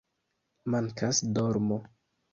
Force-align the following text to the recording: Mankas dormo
Mankas 0.75 1.21
dormo 1.21 1.81